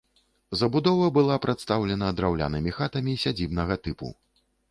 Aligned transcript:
Забудова 0.59 1.07
была 1.17 1.35
прадстаўлена 1.43 2.09
драўлянымі 2.21 2.71
хатамі 2.79 3.13
сядзібнага 3.27 3.75
тыпу. 3.89 4.13